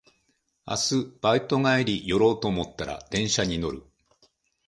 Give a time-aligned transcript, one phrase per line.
[0.65, 3.83] 明日バイト帰り寄ろうと思ったら電車に乗る